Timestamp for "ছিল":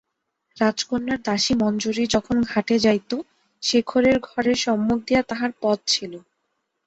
5.87-6.13